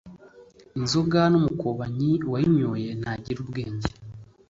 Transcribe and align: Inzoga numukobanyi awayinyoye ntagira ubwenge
Inzoga 0.77 1.19
numukobanyi 1.31 2.11
awayinyoye 2.25 2.89
ntagira 2.99 3.37
ubwenge 3.45 3.89